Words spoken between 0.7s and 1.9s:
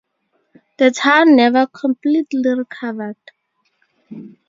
The town never